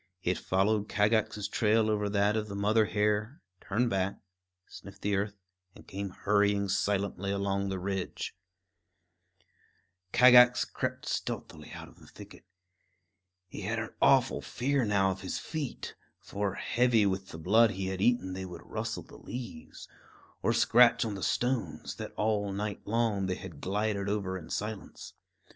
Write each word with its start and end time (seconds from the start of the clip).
It 0.23 0.39
followed 0.39 0.89
Kagax's 0.89 1.47
trail 1.47 1.87
over 1.87 2.09
that 2.09 2.35
of 2.35 2.47
the 2.47 2.55
mother 2.55 2.85
hare, 2.85 3.39
turned 3.59 3.91
back, 3.91 4.19
sniffed 4.65 5.03
the 5.03 5.15
earth, 5.15 5.35
and 5.75 5.85
came 5.87 6.09
hurrying 6.09 6.69
silently 6.69 7.29
along 7.29 7.69
the 7.69 7.77
ridge. 7.77 8.35
[Illustration: 10.11 10.11
Kookooskoos] 10.11 10.11
Kagax 10.11 10.73
crept 10.73 11.05
stealthily 11.07 11.71
out 11.73 11.87
of 11.87 11.99
the 11.99 12.07
thicket. 12.07 12.45
He 13.47 13.61
had 13.61 13.77
an 13.77 13.91
awful 14.01 14.41
fear 14.41 14.85
now 14.85 15.11
of 15.11 15.21
his 15.21 15.37
feet; 15.37 15.93
for, 16.19 16.55
heavy 16.55 17.05
with 17.05 17.27
the 17.27 17.37
blood 17.37 17.69
he 17.69 17.85
had 17.89 18.01
eaten, 18.01 18.33
they 18.33 18.45
would 18.47 18.65
rustle 18.65 19.03
the 19.03 19.17
leaves, 19.19 19.87
or 20.41 20.51
scratch 20.51 21.05
on 21.05 21.13
the 21.13 21.21
stones, 21.21 21.93
that 21.97 22.11
all 22.17 22.51
night 22.51 22.81
long 22.87 23.27
they 23.27 23.35
had 23.35 23.61
glided 23.61 24.09
over 24.09 24.35
in 24.35 24.49
silence. 24.49 25.13